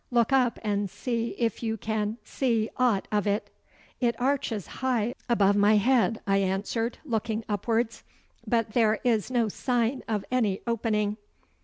Look 0.09 0.33
up 0.33 0.57
and 0.63 0.89
see 0.89 1.35
if 1.37 1.61
you 1.61 1.77
can 1.77 2.17
see 2.23 2.71
aught 2.77 3.07
of 3.11 3.27
it.' 3.27 3.51
'It 3.99 4.19
arches 4.19 4.65
high 4.81 5.13
above 5.29 5.55
my 5.55 5.75
head,' 5.77 6.19
I 6.25 6.37
answered, 6.37 6.97
looking 7.05 7.45
upwards; 7.47 8.03
'but 8.47 8.71
there 8.73 8.99
is 9.03 9.29
no 9.29 9.47
sign 9.47 10.01
of 10.07 10.25
any 10.31 10.59
opening. 10.65 11.17